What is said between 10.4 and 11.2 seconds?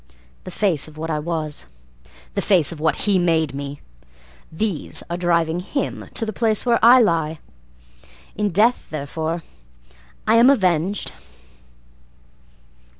avenged.